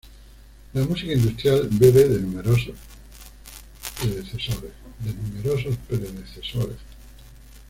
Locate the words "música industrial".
0.83-1.67